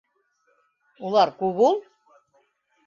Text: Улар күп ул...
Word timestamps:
Улар 1.11 1.35
күп 1.43 1.63
ул... 1.69 1.81